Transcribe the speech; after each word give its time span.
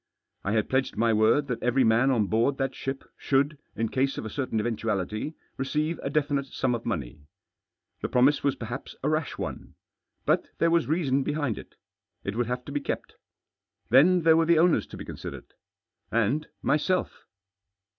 I 0.43 0.53
had 0.53 0.67
pledged 0.67 0.97
my 0.97 1.13
word 1.13 1.45
that 1.45 1.61
every 1.61 1.83
man 1.83 2.09
on 2.09 2.25
board 2.25 2.57
that 2.57 2.73
ship 2.73 3.03
should, 3.17 3.59
in 3.75 3.89
case 3.89 4.17
of 4.17 4.25
a 4.25 4.31
certain 4.31 4.59
eventuality, 4.59 5.35
receive 5.57 5.99
a 6.01 6.09
definite 6.09 6.47
sum 6.47 6.73
of 6.73 6.87
money. 6.87 7.27
The 8.01 8.09
promise 8.09 8.43
was 8.43 8.55
perhaps 8.55 8.95
a 9.03 9.09
rash 9.09 9.37
one. 9.37 9.75
But 10.25 10.49
there 10.57 10.71
was 10.71 10.87
reason 10.87 11.21
behind 11.21 11.59
it. 11.59 11.75
It 12.23 12.35
would 12.35 12.47
have 12.47 12.65
to 12.65 12.71
be 12.71 12.81
kept. 12.81 13.17
Then 13.91 14.23
there 14.23 14.35
were 14.35 14.45
the 14.47 14.57
owners 14.57 14.87
to 14.87 14.97
be 14.97 15.05
considered— 15.05 15.45
and 16.11 16.47
myself. 16.63 17.27